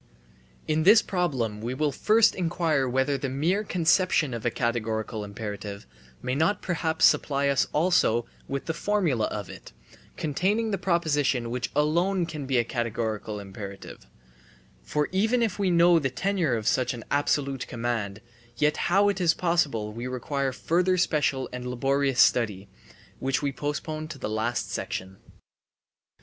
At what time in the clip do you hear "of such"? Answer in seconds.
16.55-16.95